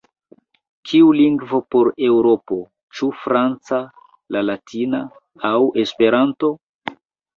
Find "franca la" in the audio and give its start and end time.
3.25-4.43